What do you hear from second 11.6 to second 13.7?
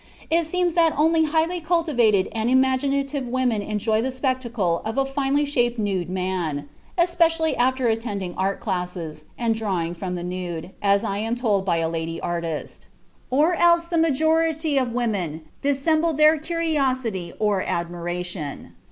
by a lady artist). Or